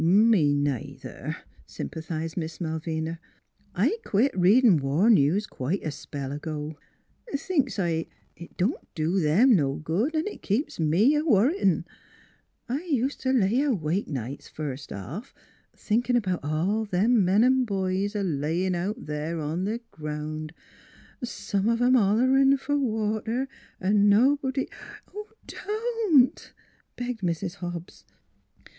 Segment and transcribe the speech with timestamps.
[0.01, 3.19] "Me neither," sympathized Miss Malvina."
[3.85, 6.75] I quit readin' war news quite a spell ago.
[7.37, 11.85] Thinks s' I it don't do them no good an' it keeps me a worritin'.
[12.67, 15.35] I us't t' lay awake nights, first off,
[15.75, 20.51] thinkin' about all them men an' boys a layin' out there on th' ground
[21.23, 23.47] some of 'em hollerin' fer water,
[23.79, 24.67] an' nobody
[25.45, 26.53] ""Don't!"
[26.95, 27.57] begged Mrs.
[27.57, 28.03] Hobbs.